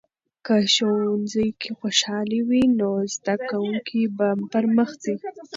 [0.45, 5.15] که ښوونځي کې خوشالي وي، نو زده کوونکي به پرمخ ځي.